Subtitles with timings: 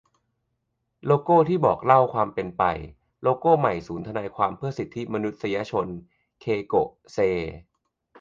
[1.05, 2.63] โลโก้ที่บอกเล่าความเป็นไป:
[3.23, 5.87] โลโก้ใหม่ศูนย์ทนายความเพื่อสิทธิมนุษยชน-
[6.41, 7.17] เคโกะ เซ